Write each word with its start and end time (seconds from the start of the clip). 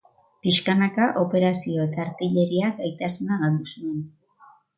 Pixkanaka, 0.45 1.09
operazio 1.23 1.83
eta 1.89 2.01
artilleria 2.05 2.71
gaitasuna 2.81 3.39
galdu 3.45 3.71
zuen. 3.75 4.03